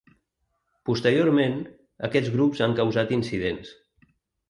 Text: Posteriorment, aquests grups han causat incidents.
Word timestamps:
Posteriorment, 0.91 1.61
aquests 2.09 2.35
grups 2.39 2.67
han 2.67 2.77
causat 2.83 3.17
incidents. 3.23 3.79